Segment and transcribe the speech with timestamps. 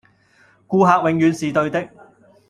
[0.67, 1.87] 顧客永遠是對的